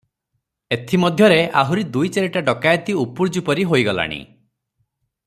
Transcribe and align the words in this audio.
ଏଥି 0.77 0.99
ମଧ୍ୟରେ 1.03 1.37
ଆହୁରି 1.63 1.85
ଦୁଇ 1.97 2.11
ଚାରିଟା 2.15 2.43
ଡକାଏତି 2.49 2.97
ଉପୁର୍ଯ୍ୟୁପରି 3.05 3.67
ହୋଇଗଲାଣି। 3.73 4.21